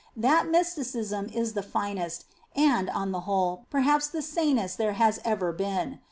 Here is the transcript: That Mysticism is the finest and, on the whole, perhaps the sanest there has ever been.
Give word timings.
That 0.17 0.49
Mysticism 0.49 1.27
is 1.29 1.53
the 1.53 1.61
finest 1.61 2.25
and, 2.55 2.89
on 2.89 3.11
the 3.11 3.19
whole, 3.29 3.67
perhaps 3.69 4.07
the 4.07 4.23
sanest 4.23 4.79
there 4.79 4.93
has 4.93 5.19
ever 5.23 5.51
been. 5.51 5.99